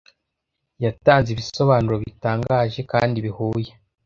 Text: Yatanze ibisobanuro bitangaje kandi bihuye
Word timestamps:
Yatanze 0.83 1.27
ibisobanuro 1.31 1.95
bitangaje 2.03 2.79
kandi 2.91 3.17
bihuye 3.25 3.71